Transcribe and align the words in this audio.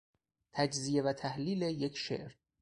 تجزیه 0.53 1.03
و 1.03 1.13
تحلیل 1.13 1.61
یک 1.61 1.97
شعر 1.97 2.31